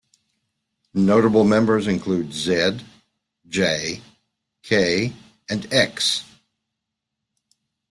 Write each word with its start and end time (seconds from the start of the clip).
Notable 0.95 1.43
members 1.43 1.85
include 1.85 2.33
Zed, 2.33 2.83
Jay, 3.47 4.01
Kay 4.63 5.13
and 5.47 5.71
Ecks. 5.71 6.23